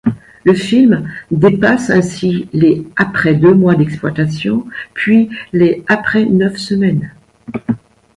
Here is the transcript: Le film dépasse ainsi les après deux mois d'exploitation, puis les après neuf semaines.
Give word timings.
Le 0.45 0.55
film 0.55 1.07
dépasse 1.29 1.91
ainsi 1.91 2.49
les 2.53 2.87
après 2.95 3.35
deux 3.35 3.53
mois 3.53 3.75
d'exploitation, 3.75 4.65
puis 4.95 5.29
les 5.53 5.83
après 5.87 6.25
neuf 6.25 6.57
semaines. 6.57 7.13